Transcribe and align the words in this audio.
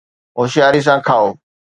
هوشياري 0.37 0.81
سان 0.85 0.99
کائو 1.07 1.25